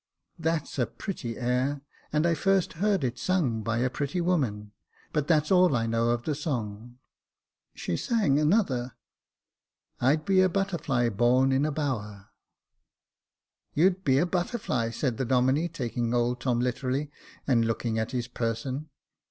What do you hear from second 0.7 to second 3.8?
a pretty air, and I first heard it sung by